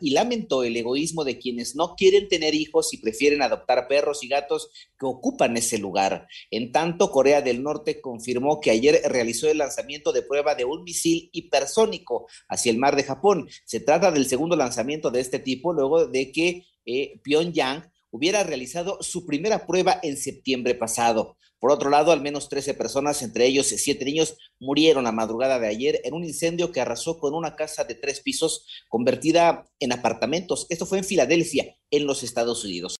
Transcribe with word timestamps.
y 0.00 0.10
lamentó 0.10 0.64
el 0.64 0.76
egoísmo 0.76 1.24
de 1.24 1.38
quienes 1.38 1.76
no 1.76 1.94
quieren 1.96 2.28
tener 2.28 2.54
hijos 2.54 2.92
y 2.92 2.98
prefieren 2.98 3.42
adoptar 3.42 3.86
perros 3.88 4.22
y 4.22 4.28
gatos 4.28 4.70
que 4.98 5.06
ocupan 5.06 5.56
ese 5.56 5.78
lugar. 5.78 6.26
En 6.50 6.72
tanto, 6.72 7.10
Corea 7.10 7.40
del 7.42 7.62
Norte 7.62 8.00
confirmó 8.00 8.60
que 8.60 8.70
ayer 8.70 9.00
realizó 9.06 9.48
el 9.50 9.58
lanzamiento 9.58 10.12
de 10.12 10.22
prueba 10.22 10.54
de 10.54 10.64
un 10.64 10.82
misil 10.84 11.30
hipersónico 11.32 12.26
hacia 12.48 12.70
el 12.72 12.78
mar 12.78 12.96
de 12.96 13.04
Japón. 13.04 13.48
Se 13.64 13.80
trata 13.80 14.10
del 14.10 14.26
segundo 14.26 14.56
lanzamiento 14.56 15.10
de 15.10 15.20
este 15.20 15.38
tipo 15.38 15.72
luego 15.72 16.06
de 16.06 16.32
que 16.32 16.64
eh, 16.86 17.20
Pyongyang 17.22 17.90
hubiera 18.10 18.42
realizado 18.42 18.98
su 19.02 19.26
primera 19.26 19.66
prueba 19.66 19.98
en 20.02 20.16
septiembre 20.16 20.74
pasado. 20.74 21.36
Por 21.60 21.72
otro 21.72 21.90
lado, 21.90 22.12
al 22.12 22.20
menos 22.22 22.48
13 22.48 22.74
personas, 22.74 23.22
entre 23.22 23.46
ellos 23.46 23.66
siete 23.68 24.04
niños, 24.04 24.36
murieron 24.60 25.04
la 25.04 25.12
madrugada 25.12 25.58
de 25.58 25.66
ayer 25.66 26.00
en 26.04 26.14
un 26.14 26.24
incendio 26.24 26.70
que 26.70 26.80
arrasó 26.80 27.18
con 27.18 27.34
una 27.34 27.56
casa 27.56 27.82
de 27.84 27.96
tres 27.96 28.20
pisos 28.20 28.64
convertida 28.88 29.64
en 29.80 29.92
apartamentos. 29.92 30.66
Esto 30.70 30.86
fue 30.86 30.98
en 30.98 31.04
Filadelfia, 31.04 31.74
en 31.90 32.06
los 32.06 32.22
Estados 32.22 32.64
Unidos. 32.64 32.96